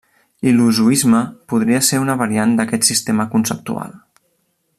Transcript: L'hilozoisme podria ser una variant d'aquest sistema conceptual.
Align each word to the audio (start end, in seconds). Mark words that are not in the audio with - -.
L'hilozoisme 0.45 1.19
podria 1.53 1.83
ser 1.89 2.01
una 2.05 2.17
variant 2.25 2.57
d'aquest 2.61 2.91
sistema 2.91 3.31
conceptual. 3.37 3.95